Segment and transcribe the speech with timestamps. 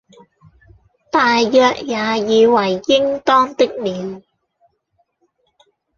[1.11, 4.23] 大約也以爲應當的了。